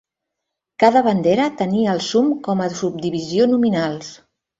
Cada 0.83 1.01
bandera 1.07 1.45
tenia 1.59 1.91
el 1.97 2.01
sum 2.05 2.31
com 2.47 2.63
a 2.65 2.71
subdivisió 2.79 3.47
nominals. 3.53 4.09